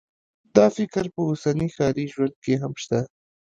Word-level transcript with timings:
دا 0.55 0.65
فکر 0.77 1.05
په 1.13 1.21
اوسني 1.29 1.67
ښاري 1.75 2.05
ژوند 2.13 2.35
کې 2.43 2.53
هم 2.61 2.73
شته 2.81 2.99